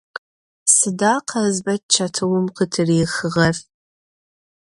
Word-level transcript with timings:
Sıda 0.75 1.13
Khazbeç 1.27 1.83
çetıum 1.93 2.45
khıtırixığer? 2.55 3.57